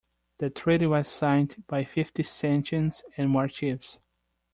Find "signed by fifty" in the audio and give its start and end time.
1.07-2.23